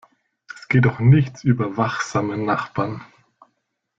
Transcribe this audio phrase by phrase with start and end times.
[0.51, 3.03] Es geht doch nichts über wachsame Nachbarn!